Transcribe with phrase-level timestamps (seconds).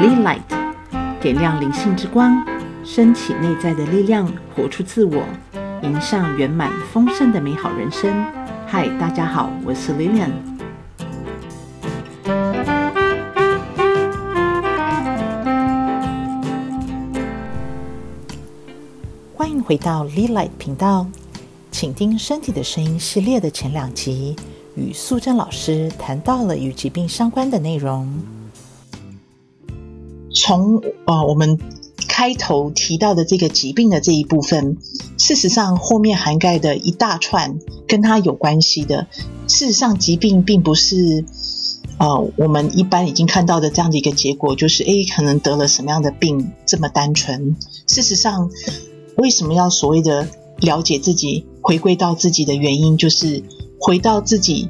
[0.00, 0.40] Lead Light，
[1.20, 2.42] 点亮灵性之光，
[2.82, 4.26] 升起内在的力量，
[4.56, 5.22] 活出自我，
[5.82, 8.10] 迎向圆满丰盛的美好人生。
[8.66, 10.30] 嗨，大家好，我是 Lilian。
[19.34, 21.06] 欢迎回到 Lead Light 频道，
[21.80, 24.36] 请听身体的声音系列的前两集，
[24.76, 28.06] 与素贞老师谈到了与疾病相关的内容。
[30.34, 31.58] 从呃我们
[32.06, 34.76] 开头提到的这个疾病的这一部分，
[35.16, 37.58] 事实上后面涵盖的一大串
[37.88, 39.06] 跟它有关系的。
[39.48, 41.24] 事实上，疾病并不是
[41.96, 47.56] 呃我们一般已经看到的这样的一个结果，就是诶可能得了什么样的病这么单纯。
[47.86, 48.50] 事实上，
[49.16, 50.28] 为什么要所谓的
[50.58, 53.42] 了解自己，回归到自己的原因，就是
[53.78, 54.68] 回到自己。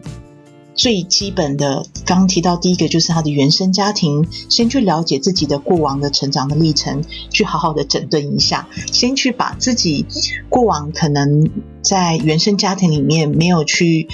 [0.72, 10.06] 最基本的，刚提到第一个就是他的原生家庭，先去了解自己的过往的成长的历程，去好好的整顿一下，先去把自己
[10.48, 11.50] 过往可能
[11.82, 14.08] 在原生家庭里面没有去，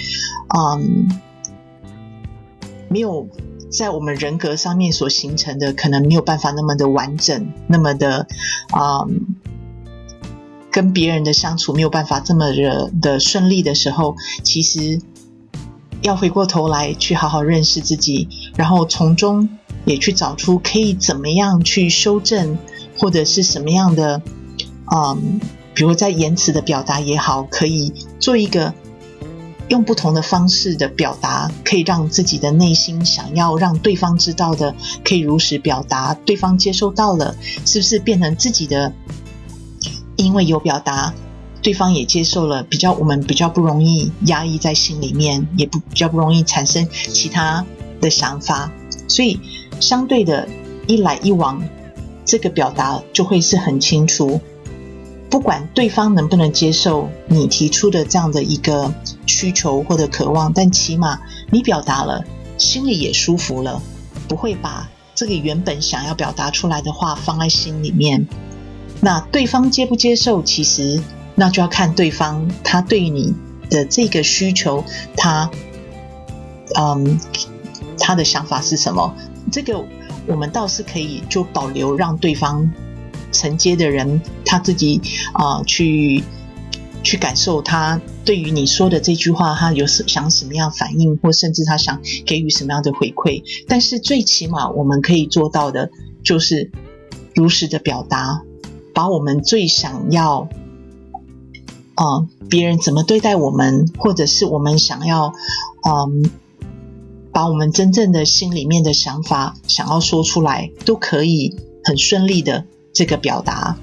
[0.56, 1.06] 嗯，
[2.88, 3.28] 没有
[3.70, 8.26] 在我们人格上面所形成的，可能没有办法那么的完整，那么的，
[8.76, 9.36] 嗯，
[10.76, 15.00] 跟别人的相处没有办法这么的的顺利的时候，其实。
[16.02, 19.48] 要回过头来去好好认识自己，然后从中
[19.86, 22.58] 也去找出可以怎么样去修正，
[22.98, 24.20] 或者是什么样的，
[24.94, 25.40] 嗯，
[25.74, 28.72] 比如在言辞的表达也好，可以做一个
[29.68, 38.92] 用不同的方式的表达，可以让自己的内心想要让对方知道的，可以如实表达，对方接收到了，是不是变成自己的？
[40.16, 41.14] 因为有表达。
[41.62, 47.64] 对方也接受了，比较我们比较不容易压抑在心里面，也不比较不容易产生其他
[48.00, 48.70] 的想法，
[49.08, 49.40] 所以
[49.80, 50.46] 相对的，
[50.86, 51.60] 一来一往，
[52.24, 54.40] 这个表达就会是很清楚。
[55.28, 58.94] 不管对方能不能接受你提出的这样的一个
[59.26, 61.18] 需求或者渴望，但起码
[61.50, 62.24] 你表达了，
[62.58, 63.82] 心里也舒服了，
[64.28, 68.28] 不会把这个原本想要表达出来的话放在心里面。
[69.00, 71.00] 那对方接不接受，其实。
[71.38, 73.34] 那就要看对方他对你
[73.68, 74.82] 的这个需求，
[75.18, 75.50] 他
[76.74, 77.20] 嗯
[77.98, 79.14] 他的想法是什么？
[79.52, 79.84] 这个
[80.26, 82.72] 我们倒是可以就保留，让对方
[83.32, 84.98] 承接的人他自己
[85.34, 86.24] 啊、去
[87.02, 93.42] 去感受他对于你说的这句话，他有想什么样反应，或甚至他想给予什么样的回馈。
[93.68, 95.90] 但是最起码我们可以做到的，
[96.24, 96.70] 就是
[97.34, 98.40] 如实的表达，
[98.96, 100.48] 把我们最想要。
[101.98, 105.32] 嗯，别人怎么对待我们，或者是我们想要，
[105.86, 106.30] 嗯，
[107.32, 112.64] 把我们真正的心里面的想法想要说出来，都可以很顺利的
[112.94, 113.76] 这个表达。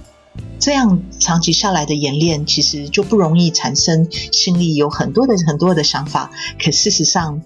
[0.60, 6.32] 这样长期下来的演练，其实就不容易产生心里有很多的很多的想法。
[6.64, 7.42] 可事实上，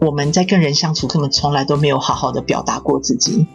[0.00, 3.46] 我们在跟人相处，根本从来都没有好好的表达过自己。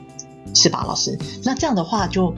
[0.54, 1.18] 是吧，老师？
[1.44, 2.34] 那这样的话就，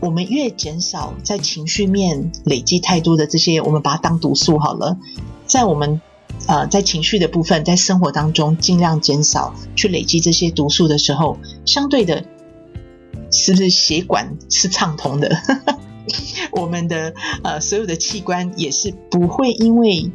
[0.00, 4.96] 我们越减少在情绪面累积太多的这些，我们把它当毒素好了。
[5.46, 6.00] 在我们
[6.46, 12.24] 呃在情绪的部分，在生活当中尽量减少去累积这些毒素的时候，相对的，
[13.30, 15.30] 是不是血管是畅通的？
[16.52, 20.10] 我们的呃所有的器官也是不会因为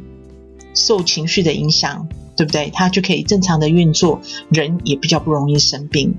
[0.74, 2.70] 受情绪的影响，对不对？
[2.74, 4.20] 它就可以正常的运作，
[4.50, 6.14] 人也比较不容易生病。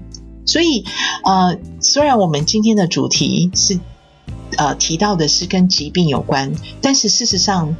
[0.47, 0.85] 所以，
[1.23, 3.79] 呃，虽然我们今天的主题是，
[4.57, 7.75] 呃，提到的是跟疾病有关，但是事实上，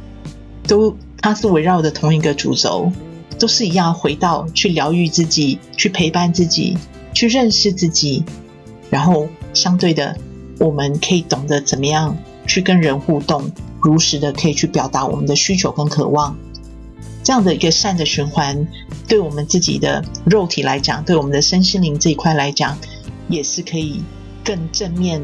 [0.68, 2.92] 都它是围绕着同一个主轴，
[3.38, 6.76] 都是一样，回到去疗愈自己，去陪伴自己，
[7.14, 8.22] 去认识自己，
[8.90, 10.16] 然后相对的，
[10.60, 12.16] 我们可以懂得怎么样
[12.46, 13.50] 去跟人互动，
[13.80, 16.36] 如实的可以去表达我们的需求跟渴望。
[17.28, 18.66] 这样的一个善的循环，
[19.06, 22.74] 对我们自己的肉体来讲，对我们的身心灵这一块来讲，
[23.28, 24.00] 也是可以
[24.42, 25.22] 更正面，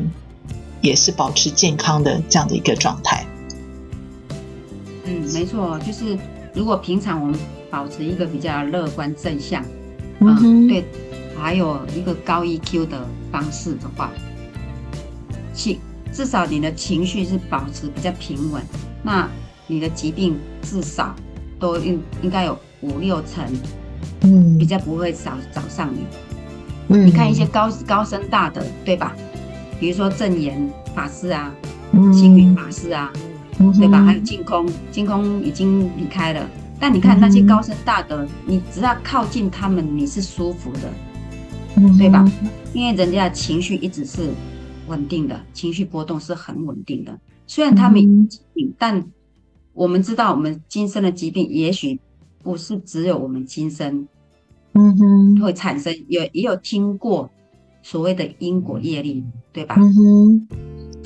[0.82, 3.26] 也是保持健康的这样的一个状态。
[5.06, 6.18] 嗯，没错，就是
[6.52, 7.40] 如果平常我们
[7.70, 9.64] 保持一个比较乐观正向，
[10.20, 10.84] 嗯，对，
[11.34, 14.12] 还有一个高 EQ 的方式的话，
[15.54, 15.78] 情
[16.12, 18.62] 至少你的情绪是保持比较平稳，
[19.02, 19.26] 那
[19.66, 21.16] 你的疾病至少。
[21.64, 23.42] 都应应该有五六成，
[24.20, 26.00] 嗯，比较不会找找上你。
[26.88, 29.16] 嗯，你看一些高高深大的，对吧？
[29.80, 31.50] 比如说正言法师啊，
[32.12, 33.10] 星云法师啊，
[33.58, 34.04] 嗯、对吧？
[34.04, 36.46] 还有净空，净空已经离开了。
[36.78, 40.80] 但你看那些高深大德，嗯、你只要靠近他们，你是舒服的，
[41.76, 42.30] 嗯、对吧？
[42.74, 44.28] 因为人家的情绪一直是
[44.86, 47.18] 稳定的，情绪波动是很稳定的。
[47.46, 48.28] 虽然他们
[48.76, 49.02] 但
[49.74, 51.98] 我们知道，我们今生的疾病也许
[52.42, 54.06] 不是只有我们今生，
[54.72, 55.92] 嗯哼，会产生。
[56.08, 57.28] 有也有听过
[57.82, 59.22] 所谓的因果业力，
[59.52, 59.74] 对吧？
[59.78, 60.48] 嗯哼。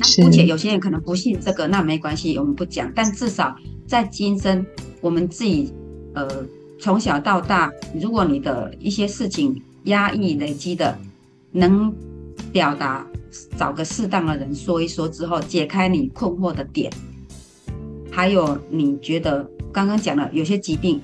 [0.01, 2.93] 那姑且有些人可能不信这个，那没关系，我们不讲。
[2.95, 3.57] 但至少
[3.87, 4.65] 在今生，
[5.01, 5.73] 我们自己
[6.15, 6.29] 呃
[6.79, 10.97] 从小到大，如果你的一些事情压抑累积的，
[11.51, 11.93] 能
[12.53, 13.05] 表达，
[13.57, 16.93] 找个适当的人说一说之后，解开你困惑的点。
[18.19, 21.01] 还有你觉得刚刚讲了有些疾病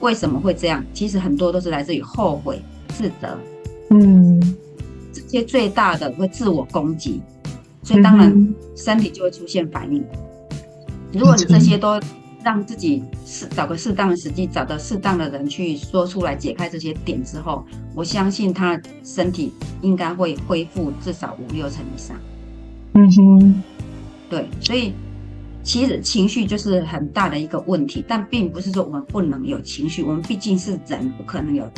[0.00, 0.82] 为什么会这样？
[0.94, 3.36] 其实很多都是来自于后悔、自责，
[3.90, 4.40] 嗯，
[5.12, 7.20] 这些最大的会自我攻击。
[7.82, 10.02] 所以当然，身体就会出现反应。
[11.12, 12.00] 如果你这些都
[12.42, 22.16] 让自己适找个适当的时机，找到适当的人去说出来，解开这些点之后，我相信他身体应该会恢复至少五六成以上。
[22.94, 23.62] 嗯哼，
[24.30, 24.94] 对，所以
[25.66, 31.68] 其实情绪就是很大的一个问题，但并不是说我们不能有情绪，我们毕竟是人，不可能有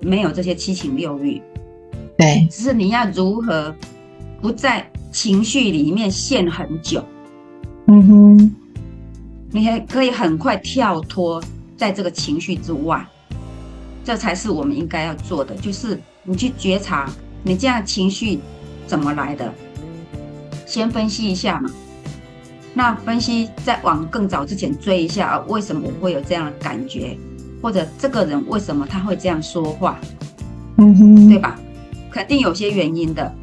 [0.00, 1.40] 没有这些七情六欲。
[2.18, 3.74] 对，只是你要如何
[4.42, 4.86] 不在。
[5.12, 7.02] 情绪里面陷很久，
[7.86, 8.54] 嗯哼，
[9.50, 11.42] 你还可以很快跳脱
[11.74, 13.02] 在这个情绪之外，
[14.04, 15.54] 这才是我们应该要做的。
[15.54, 17.10] 就是你去觉察
[17.42, 18.40] 你这样情绪
[18.86, 19.50] 怎么来的，
[20.66, 21.70] 先分析一下嘛。
[22.76, 27.16] 那分析再往更早之前追一下啊，为什么我会有这样的感觉，
[27.62, 29.98] 或者这个人为什么他会这样说话，
[30.76, 31.58] 嗯哼，对吧？
[32.10, 33.34] 肯定有些原因的。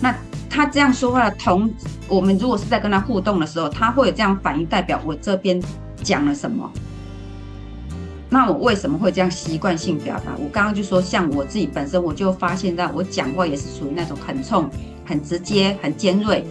[0.00, 0.14] 那。
[0.50, 1.70] 他这样说话的同，
[2.08, 5.62] 我们如果是在跟他互动的时候，他会有这样反应，代表我这边
[6.02, 6.68] 讲了什么？
[8.30, 10.32] 那我为什么会这样习惯性表达？
[10.36, 14.68] 我刚刚就说，像我自己本身，我就发现到我讲话也是属于那种很冲、
[15.04, 16.44] 很直接、很尖锐。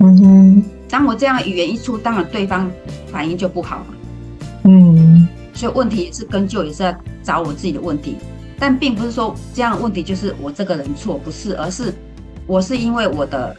[0.00, 0.64] 嗯哼。
[0.90, 2.70] 当我这样语言一出，当然对方
[3.10, 3.94] 反应就不好嘛。
[4.64, 5.28] 嗯。
[5.52, 8.16] 所以问题也是根究，也是要找我自己的问题，
[8.58, 11.92] 但并不是说这样的问题就是我这个人错，不是，而是。
[12.46, 13.54] 我是因为我的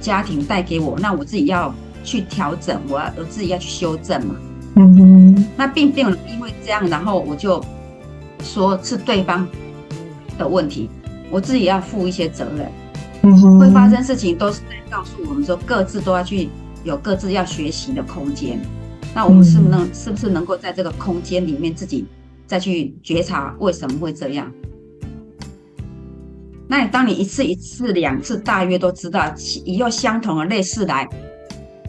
[0.00, 1.72] 家庭带给我，那我自己要
[2.02, 4.34] 去调整，我要我自己要去修正嘛。
[4.76, 5.46] 嗯哼。
[5.56, 7.62] 那并没有因为这样，然后我就
[8.42, 9.46] 说是对方
[10.38, 10.88] 的问题，
[11.30, 12.70] 我自己要负一些责任。
[13.30, 13.58] 嗯。
[13.58, 16.48] 会发生事情都是在告诉我们说，各自都要去
[16.84, 18.60] 有各自要学习的空间。
[19.14, 22.04] 那我们是不是能、嗯、是不是能够在这个空间里面自己
[22.46, 24.52] 再去觉察为什么会这样？
[26.68, 29.32] 那你当你一次一次两次大约都知道
[29.64, 31.08] 以后相同的类似来，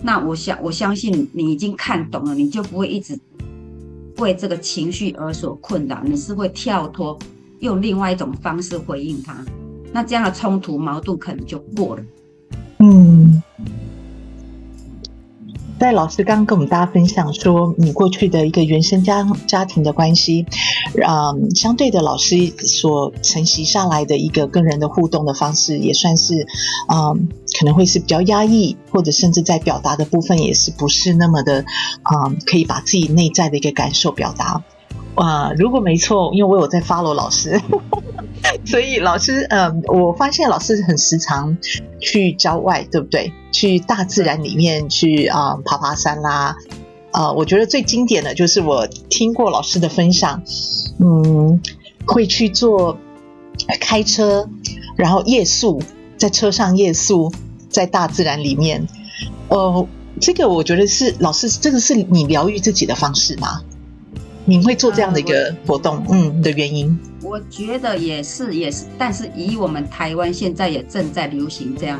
[0.03, 3.19] 那我相我相信你已经看懂了，你就不会一直
[4.17, 7.17] 为这个情绪而所困扰，你是会跳脱，
[7.59, 9.43] 用另外一种方式回应他，
[9.91, 12.03] 那这样的冲突矛盾可能就过了。
[12.79, 13.41] 嗯。
[15.79, 20.43] 在老师刚跟我们大家分享说，你过去的一个原生家家庭的关系，
[21.07, 26.47] 嗯，相对的，老师所承袭下来的一个跟人的互动的方式，也算是，
[26.91, 27.29] 嗯，
[27.59, 34.63] 可能会是比较压抑，或者甚至在表达的部分也是不是那么的，嗯，可以把自己内在的一个感受表达。
[35.17, 37.59] 啊，如果没错，因为我有在 follow 老师，
[38.65, 41.57] 所以老师，嗯，我发现老师很时常
[41.99, 43.33] 去郊外，对不对？
[43.51, 46.55] 去大自然里面去啊、爬爬山啦。
[47.11, 50.43] 啊，我觉得最经典的就是我听过老师的分享，
[50.99, 51.59] 嗯，
[52.05, 52.95] 会去做
[53.79, 54.47] 开车，
[54.95, 55.81] 然后夜宿，
[56.15, 57.33] 在车上夜宿，
[57.69, 58.87] 在大自然里面。
[59.49, 59.87] 呃，
[60.21, 63.63] 这个我觉得是老师，这个是你疗愈自己的方式吗？
[64.49, 66.97] 你会做这样的一个活动，嗯，的原因？
[67.21, 71.99] 我觉得也是，也是，但是以我们台湾现在也正在流行这样。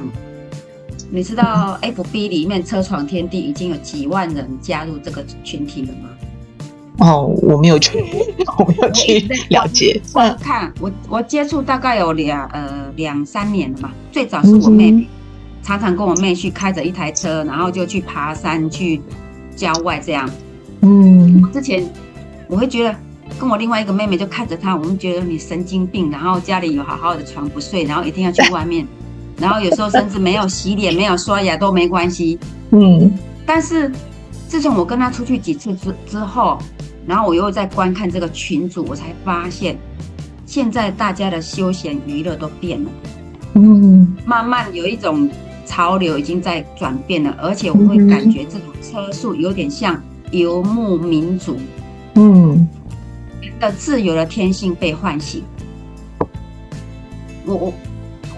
[1.11, 6.09] 你知道 FB 里面车闯天地已经有几万人加入这个群体了吗？
[6.99, 8.01] 哦，我没有去，
[8.57, 10.01] 我没有去了解。
[10.13, 15.07] 我看我我接触大概有两呃两三年了嘛，最早是我妹妹，嗯、
[15.61, 19.01] 常常跟我妹去开着一台车，然后就去爬山去
[19.53, 20.29] 郊外这样。
[20.79, 21.85] 嗯，我之前。
[22.47, 22.95] 我会觉得
[23.39, 28.87] 跟我另外一个妹妹就看着她，我们觉得你神经病，然后家里有好好的床不睡，然后一定要去外面，
[29.37, 32.39] 然后有时候甚至没有洗脸、没有刷牙都没关系。
[32.71, 33.11] 嗯，
[33.45, 33.91] 但是
[34.47, 36.57] 自从我跟她出去几次之之后，
[37.05, 39.77] 然后我又在观看这个群组，我才发现
[40.45, 42.89] 现在大家的休闲娱乐都变了。
[43.55, 45.29] 嗯，慢慢有一种
[45.65, 50.01] 潮流已经在转变了，而且我会感觉这种车速有点像
[50.31, 51.57] 游牧民族，
[52.17, 52.67] 嗯，
[53.59, 55.43] 的自由的天性被唤醒。
[57.45, 57.55] 我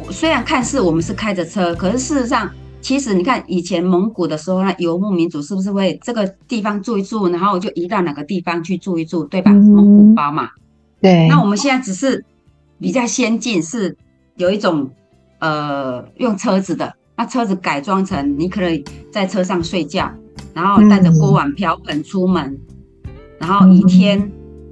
[0.06, 2.50] 我虽然看似我们是开着车，可是事实上。
[2.82, 9.52] 其实你看，以前蒙古的时候，那游牧民族是不是会这个地方住一住，然后就移到哪个地方去住一住，对吧？
[9.52, 10.50] 嗯、蒙古包嘛。
[11.02, 11.28] 对。
[11.28, 12.24] 那我们现在只是
[12.80, 13.98] 比较先进，是
[14.38, 14.90] 有一种
[15.40, 18.82] 呃用车子的，那车子改装成你可以
[19.12, 20.10] 在车上睡觉，
[20.54, 22.60] 然后带着锅碗瓢盆出门，嗯、
[23.40, 24.32] 然后以天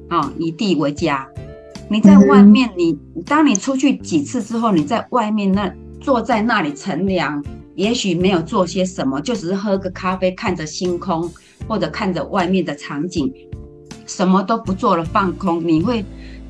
[0.10, 1.28] 啊、以地为家。
[1.90, 7.44] 你在外面你，你当你出去几次之后，你在外面那坐在那里乘凉。
[7.76, 11.32] 也许没有做些什么，就只是喝个咖啡，看着星空，
[11.68, 13.32] 或者看着外面的场景，
[14.08, 16.04] 什么都不做了，放空，你会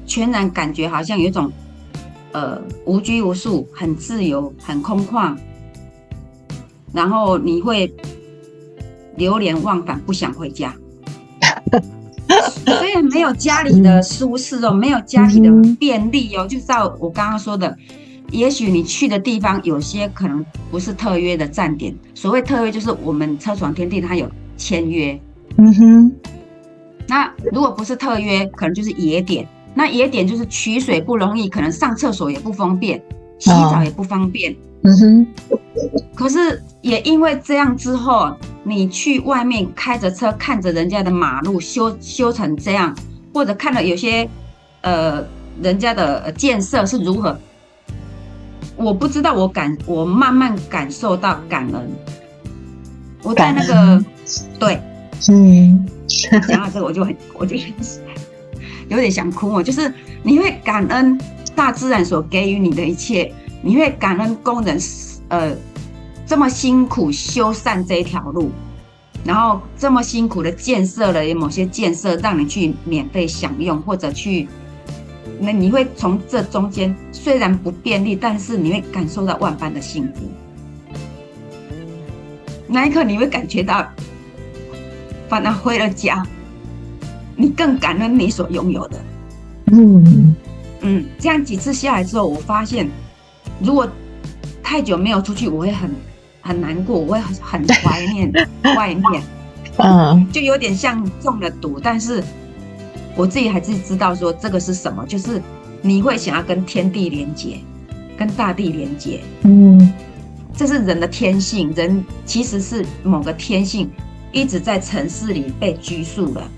[0.05, 1.51] 全然感觉好像有一种，
[2.31, 5.35] 呃，无拘无束，很自由，很空旷，
[6.93, 7.93] 然后你会
[9.17, 10.73] 流连忘返，不想回家。
[12.65, 17.75] 虽然没有家里的舒适哦，没有家里的便利哦，就照我刚刚说的。
[18.31, 21.95] 也许你去的地方有些可能不是特约的站点。
[22.13, 25.17] 所谓特约，就是我们车床天地它有签约。
[25.57, 26.11] 嗯哼。
[27.07, 29.47] 那如果不是特约，可能就是野点。
[29.73, 33.01] 那野点就是取水不容易，可能上厕所也不方便，
[33.39, 34.53] 洗澡也不方便。
[34.83, 35.27] 嗯哼。
[36.15, 42.95] 可是也因为这样之后，你去外面开着车，看着人家的马路修修成这样，
[43.33, 44.27] 或者看了有些
[44.81, 45.23] 呃
[45.61, 47.37] 人家的建设是如何。
[48.75, 51.89] 我不知道，我感我慢慢感受到感恩。
[53.23, 54.05] 我在那个
[54.59, 54.79] 对，
[55.29, 55.87] 嗯，
[56.47, 57.55] 讲到这个我就很，我就
[58.87, 59.49] 有点想哭。
[59.49, 59.91] 我就是
[60.23, 61.19] 你会感恩
[61.55, 63.33] 大自然所给予你的一切，
[63.67, 64.79] 你会感恩工人
[65.27, 65.53] 呃
[66.25, 68.49] 这么辛苦修缮这一条路，
[69.25, 74.47] 然后这么辛苦的建设了某些建设，让你去免费享用或者去。
[75.37, 80.21] 那你会从这中间虽然不便利，但是你会感受到万般的幸福。
[82.67, 83.85] 那一刻你会感觉到，
[85.27, 86.25] 反而回了家，
[87.35, 88.97] 你更感恩你所拥有的。
[89.73, 90.33] 嗯
[90.79, 92.89] 嗯，这样几次下来之后，我发现，
[93.59, 93.87] 如果
[94.63, 95.89] 太久没有出去，我会很
[96.41, 98.31] 很难过，我会很怀念
[98.75, 99.23] 外面。
[99.77, 102.23] 嗯，就有点像中了毒，但是。
[103.19, 105.41] 我自己还是知道说这个是什么，就是
[105.81, 107.57] 你会想要跟天地连接，
[108.15, 109.91] 跟大地连接，嗯，
[110.55, 113.89] 这是人的天性，人其实是某个天性
[114.31, 116.51] 一直在城市里被拘束了，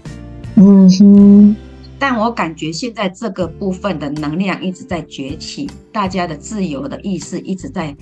[0.55, 1.55] 嗯哼。
[1.99, 7.95] 但我感觉现在这个部分的能量一直在崛起，大家的自由的意识一直在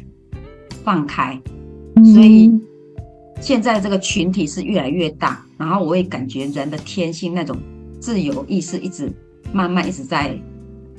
[0.84, 1.38] 放开，
[2.14, 2.52] 所以
[3.42, 7.58] 现在这个群体是越来越大，然后我也感觉人的天性那种。
[8.00, 9.12] 自由意识一直
[9.52, 10.40] 慢慢一直在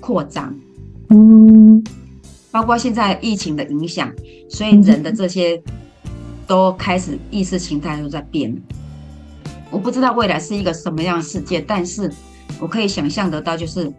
[0.01, 0.53] 扩张，
[1.11, 1.83] 嗯，
[2.51, 4.13] 包括现在疫情的影响，
[4.51, 5.63] 所以人的这些
[6.45, 8.53] 都开始意识形态都在变。
[9.71, 12.13] 我不知道未来是一个什么样的世界，但是
[12.59, 13.93] 我可以想象得到，就是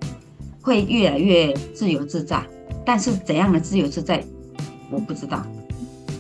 [0.61, 2.41] 会越来越自由自在。
[2.85, 4.23] 但是怎样的自由自在，
[4.89, 5.43] 我不知道。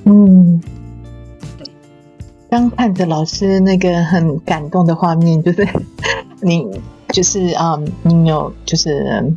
[0.05, 0.61] 嗯，
[1.57, 1.65] 对。
[2.49, 5.67] 刚看着老师那个很感动的画面，就是。
[6.41, 6.65] 你
[7.09, 9.29] 就是啊、嗯，你有就是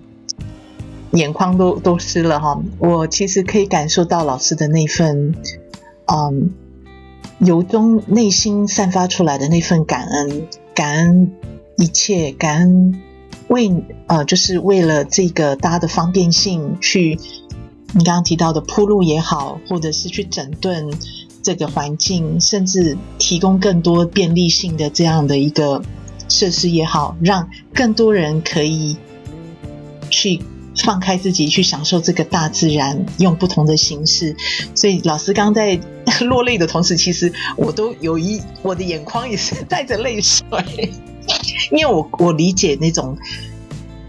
[1.10, 2.62] 眼眶都都湿了哈。
[2.78, 5.34] 我其实可以感受到老师的那份，
[6.06, 6.52] 嗯，
[7.40, 10.46] 由衷内心散发出来的那份感恩，
[10.76, 11.32] 感恩
[11.82, 13.02] 一切，感恩
[13.48, 13.72] 为
[14.06, 17.18] 呃，就是为了这个大家的方便性去，
[17.92, 20.88] 你刚刚提到的铺路也好，或者是去整顿
[21.42, 25.82] 这个环境，甚至提供更多便利性的这样的一个。
[26.28, 28.96] 设施也好，让更多人可以
[30.08, 30.40] 去
[30.76, 34.34] 放开自己，去享受这个大自然，用不同的形式。
[34.74, 35.78] 所以老师刚在
[36.24, 40.42] 落泪的同时，其实我都有一我的眼眶也是 带着泪水，
[41.70, 43.16] 因为我我理解那种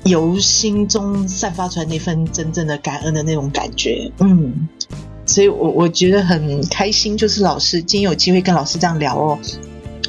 [0.05, 4.11] 由心中散发出来那份真正的感恩的那种感觉。
[4.19, 4.67] 嗯，
[5.25, 9.39] 所以我我觉得很开心，就是老师今天有机会跟老师这样聊哦。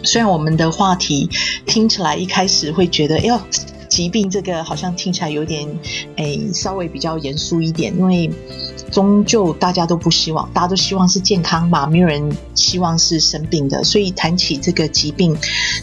[0.02, 1.30] 虽然我们的话题
[1.64, 3.40] 听起来一开始会觉得，哎呦，
[3.88, 5.66] 疾病这个好像听起来有点，
[6.16, 8.30] 哎，稍微比较严肃一点，因为
[8.94, 15.36] 终究大家都不希望，大家都希望是健康嘛，没有人希望是生病的，所以谈起这个疾病，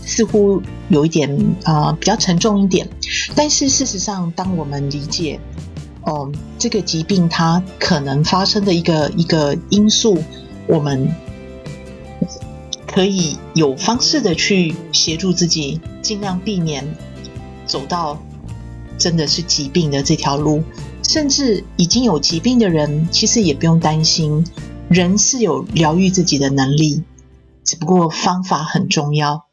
[0.06, 1.30] 似乎有一点
[1.66, 2.88] 啊、比较沉重一点。
[3.36, 5.38] 但是事实上，当我们理解，
[6.04, 10.18] 哦，这个疾病它可能发生的一个一个因素。
[10.68, 11.14] 我们
[12.88, 16.88] 可以有方式的去协助自己，尽量避免
[17.66, 18.18] 走到
[18.98, 20.64] 真的是疾病的这条路。
[21.12, 24.46] 甚至已经有疾病的人，其实也不用担心，
[24.88, 27.04] 人是有疗愈自己的能力，
[27.66, 29.46] 只不过方法很重要。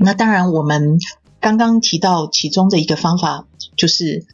[0.00, 0.98] 那当然，我们
[1.40, 4.24] 刚刚提到其中的一个方法，就是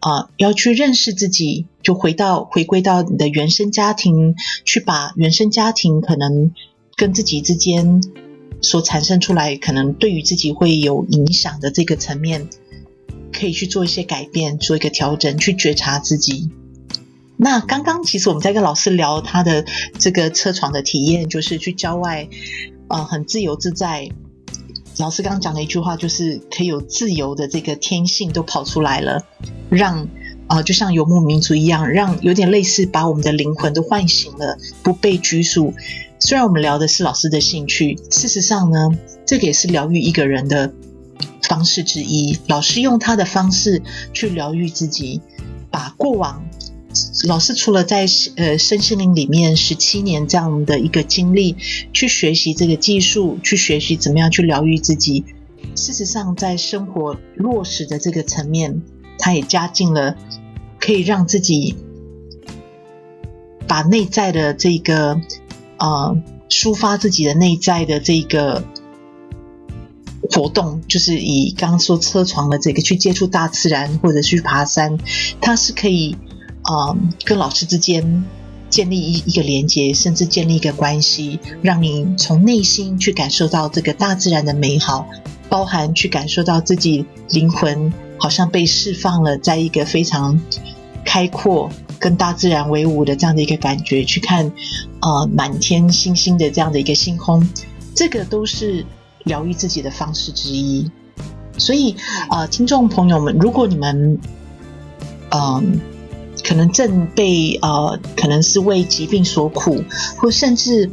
[0.00, 6.50] 啊、要去认识自己，就回到回归到你的原生家庭，去把原生家庭可能
[6.96, 8.02] 跟自己之间
[8.60, 12.48] 所产生出来，可能对于自己会有影响的这个层面。
[13.32, 16.50] 可以去做一些改变，做一个调整，去觉察自己。
[17.36, 19.64] 那刚刚其实我们在跟老师聊他的
[19.98, 22.28] 这个车床的体验，就是去郊外，
[22.88, 24.08] 呃，很自由自在。
[24.98, 29.24] 老师刚刚讲的一句话，就是可以有自由的这个天性都跑出来了，
[29.70, 30.06] 让
[30.48, 35.72] 啊、就像游牧民族一样，让有点类似把我们的灵魂都唤醒了，不被拘束。
[36.18, 38.90] 虽然我们聊的是老师的兴趣，事实上呢，
[39.24, 40.74] 这个也是疗愈一个人的。
[41.50, 45.20] 方式之一，老师用他的方式去疗愈自己，
[45.68, 46.44] 把过往
[47.26, 51.56] 老师除了在呃身心灵里面十七年这样的一个经历，
[51.92, 55.24] 去学习这个技术，去学习怎么样去疗愈自己。
[55.74, 58.82] 事实上，在生活落实的这个层面，
[59.18, 60.14] 他也加进了
[60.78, 61.74] 可以让自己
[63.66, 65.20] 把内在的这个
[65.78, 66.16] 呃
[66.48, 68.62] 抒发自己的内在的这个。
[70.32, 74.96] 活动就是以刚刚说车床的这个去接触大自然，或者去爬山，
[75.40, 76.16] 它是可以
[76.62, 76.94] 啊、
[77.24, 78.24] 跟老师之间
[78.68, 85.08] 建立一一个连接，甚至建立一个关系，让你从内心去感受到这个大自然的美好，
[85.48, 90.40] 包含去感受到自己灵魂好像被释放了，在一个非常
[91.04, 94.52] 开阔、跟大自然为伍的这样的一个感觉，去看、
[95.00, 97.48] 呃、满天星星的这样的一个星空，
[97.96, 98.86] 这个都是。
[99.24, 100.90] 疗愈自己的方式之一，
[101.58, 101.94] 所以
[102.30, 104.18] 呃，听众朋友们，如果你们
[105.32, 105.80] 嗯、
[106.42, 109.84] 可能正被呃，可能是为疾病所苦，
[110.16, 110.90] 或甚至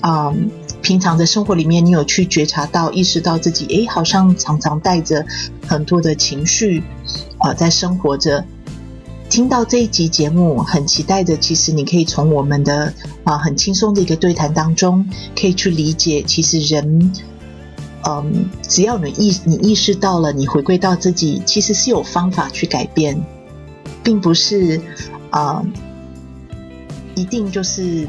[0.00, 0.34] 啊、呃，
[0.82, 5.24] 平常的生活里面，你有去觉察到、意识到自己，诶，好像常常带着
[5.64, 6.80] 很多的情绪
[7.38, 8.44] 啊、呃，在生活着。
[9.30, 12.86] 听到这一集节目，很期待的，其实你可以从我们的
[13.22, 17.12] 啊、呃，很轻松的一个对谈当中，可以去理解，其实人。
[18.06, 23.20] 嗯，只要你意你意识到了，你回归到自己，其实是有方法去改变，
[24.02, 24.80] 并不是
[25.30, 25.62] 啊、
[27.14, 28.08] 一定就是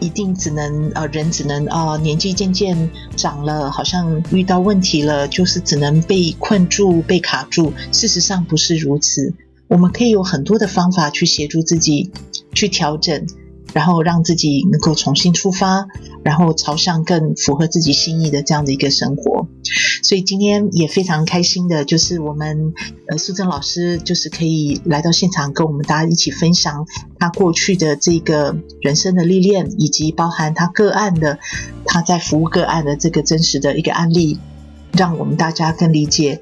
[0.00, 7.72] 一定只能呃，人只能啊、年纪渐渐长了，好像遇到问题了，就是只能被困住、被卡住。
[7.92, 9.34] 事实上不是如此，
[9.68, 12.10] 我们可以有很多的方法去协助自己
[12.52, 13.26] 去调整。
[13.76, 15.86] 然后让自己能够重新出发，
[16.22, 19.48] 然后朝向更符合自己心意的这样的一个生活。
[20.02, 22.72] 所以今天也非常开心的，就是我们
[23.06, 26.86] 呃素贞老师就是可以来到现场，跟我们大家一起分享
[27.18, 31.38] 他过去的这个人生的历练，以及包含他个案的
[31.84, 34.38] 他在服务个案的这个真实的一个案例，
[34.92, 36.40] 让我们大家更理解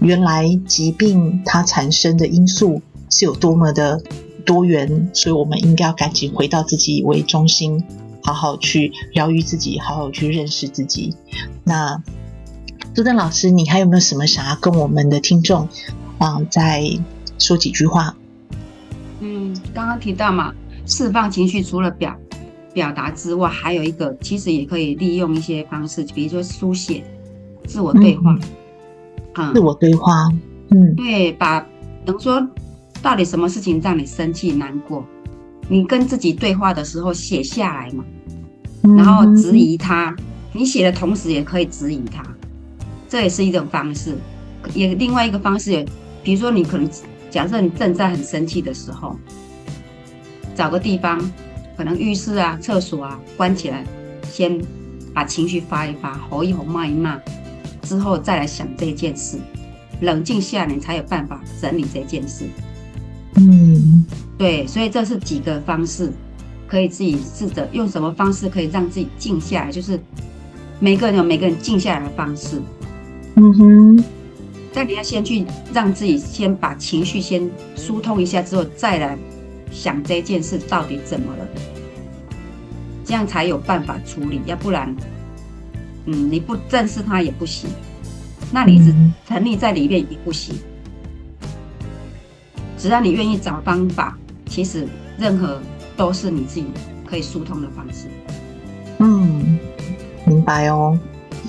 [0.00, 4.02] 原来疾病它产生的因素是有多么的。
[4.44, 7.82] 多元，所以我们应该要赶紧回到自己为中心，
[8.22, 11.14] 好好去疗愈自己，好好去认识自己。
[11.64, 12.02] 那
[12.94, 15.68] 朱登老师，你还有没有什么想要跟我们的听众
[16.18, 16.82] 啊、呃、再
[17.38, 18.14] 说几句话？
[19.20, 20.54] 嗯，刚刚提到嘛，
[20.86, 22.14] 释放情绪除了表
[22.72, 27.02] 表达之外，还有一个其实也可以利用一些方式，比如说书写、
[27.66, 28.38] 自我对话。
[29.36, 30.28] 嗯，自我对话。
[30.70, 31.66] 嗯，对，把
[32.04, 32.46] 等于说。
[33.04, 35.04] 到底什么事情让你生气难过？
[35.68, 38.02] 你跟自己对话的时候写下来嘛，
[38.96, 40.16] 然后质疑他。
[40.54, 42.24] 你写的同时也可以质疑他，
[43.06, 44.16] 这也是一种方式。
[44.72, 45.86] 也另外一个方式也，
[46.22, 46.88] 比如说你可能
[47.28, 49.18] 假设你正在很生气的时候，
[50.54, 51.20] 找个地方，
[51.76, 53.84] 可能浴室啊、厕所啊，关起来，
[54.30, 54.58] 先
[55.12, 57.20] 把情绪发一发，吼一吼、骂一骂，
[57.82, 59.36] 之后再来想这件事，
[60.00, 62.48] 冷静下来，你才有办法整理这件事。
[63.36, 64.04] 嗯，
[64.38, 66.12] 对，所以这是几个方式，
[66.68, 69.98] 可以自己试着用什么方式可以让自己静下来，就是
[70.78, 72.60] 每个人有每个人静下来的方式。
[73.34, 74.04] 嗯哼，
[74.72, 79.18] 但你要先去让自己先把情绪先疏通一下，之后再来
[79.72, 81.48] 想这件事到底怎么了，
[83.04, 84.94] 这样才有办法处理，要不然，
[86.06, 87.68] 嗯，你不正视它也不行，
[88.52, 88.94] 那你只
[89.26, 90.54] 沉溺在里面也不行。
[92.84, 95.58] 只要你愿意找方法，其实任何
[95.96, 96.66] 都是你自己
[97.06, 98.08] 可以疏通的方式。
[98.98, 99.58] 嗯，
[100.26, 100.94] 明白哦，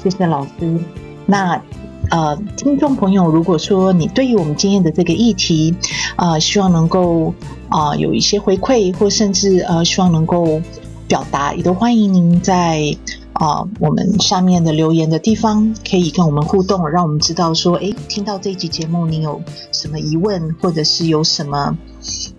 [0.01, 0.79] 谢谢老师。
[1.25, 1.61] 那
[2.09, 5.75] 呃，听众朋友，如果说你对于我们今天的这个议题，
[6.15, 7.33] 呃，希望能够
[7.67, 10.61] 啊、呃、有一些回馈，或甚至呃希望能够
[11.05, 12.95] 表达，也都欢迎您在
[13.35, 19.41] 啊、我们下面的留言的地方，可以跟我们互动，让我们知道说，诶，听到这一集节目，你有
[19.73, 21.77] 什么疑问，或者是有什么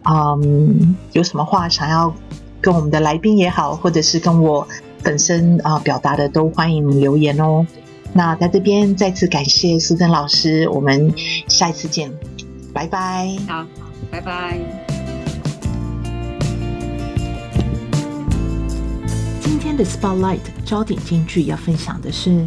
[0.04, 2.14] 嗯有什么话想要
[2.62, 4.66] 跟我们的来宾也好，或者是跟我
[5.02, 7.66] 本身啊、表达的，都欢迎留言哦。
[8.14, 11.12] 那在这边再次感谢苏珍老师，我们
[11.46, 12.10] 下一次见，
[12.72, 13.36] 拜拜。
[13.46, 13.66] 好，
[14.10, 14.85] 拜拜。
[19.66, 22.46] 天的 Spotlight 焦点金句要分享的是：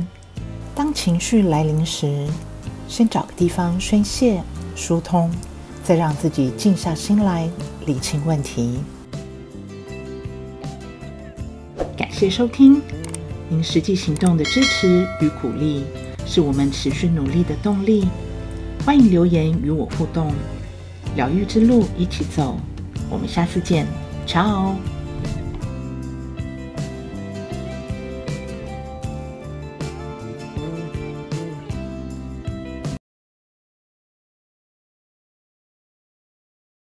[0.73, 2.25] 当情绪来临时，
[2.87, 4.41] 先找个地方宣泄
[4.73, 5.29] 疏通，
[5.83, 7.49] 再让自己静下心来
[7.85, 8.79] 理清问题。
[11.97, 12.81] 感谢收听。
[13.49, 15.83] 您实际行动的支持与鼓励，
[16.25, 18.07] 是我们持续努力的动力。
[18.85, 20.31] 欢迎留言与我互动，
[21.17, 22.55] 疗愈之路一起走。
[23.09, 23.85] 我们下次见
[24.25, 24.75] ，Ciao。